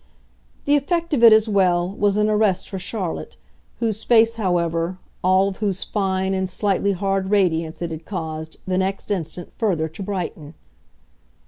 The 0.65 0.75
effect 0.75 1.13
of 1.13 1.21
it, 1.23 1.31
as 1.31 1.47
well, 1.47 1.87
was 1.87 2.17
an 2.17 2.27
arrest 2.27 2.67
for 2.67 2.79
Charlotte; 2.79 3.37
whose 3.79 4.03
face, 4.03 4.33
however, 4.37 4.97
all 5.23 5.49
of 5.49 5.57
whose 5.57 5.83
fine 5.83 6.33
and 6.33 6.49
slightly 6.49 6.93
hard 6.93 7.29
radiance, 7.29 7.83
it 7.83 7.91
had 7.91 8.03
caused, 8.03 8.57
the 8.65 8.79
next 8.79 9.11
instant, 9.11 9.51
further 9.57 9.87
to 9.87 10.01
brighten. 10.01 10.55